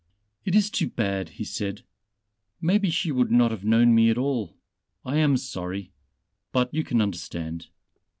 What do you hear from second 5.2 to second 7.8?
sorry... but you can understand."